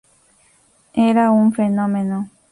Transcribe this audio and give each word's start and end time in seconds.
Era 1.09 1.29
un 1.29 1.53
fenómeno. 1.53 2.31